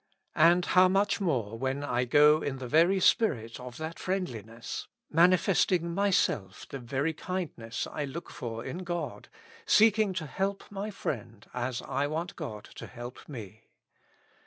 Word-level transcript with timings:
And 0.33 0.65
how 0.65 0.87
much 0.87 1.21
more 1.21 1.59
when 1.59 1.83
I 1.83 2.05
go 2.05 2.41
in 2.41 2.57
the 2.57 2.67
very 2.67 2.99
spirit 2.99 3.59
of 3.59 3.77
that 3.77 3.99
friendliness, 3.99 4.87
manifesting 5.11 5.93
myself 5.93 6.67
the 6.67 6.79
very 6.79 7.13
kindness 7.13 7.85
I 7.85 8.05
look 8.05 8.31
for 8.31 8.65
in 8.65 8.79
God, 8.79 9.29
seeking 9.67 10.13
to 10.13 10.25
help 10.25 10.63
my 10.71 10.89
friend 10.89 11.45
as 11.53 11.83
I 11.83 12.07
want 12.07 12.35
God 12.35 12.63
to 12.77 12.87
help 12.87 13.29
me. 13.29 13.67